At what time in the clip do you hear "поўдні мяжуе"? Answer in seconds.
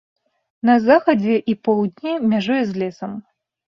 1.67-2.61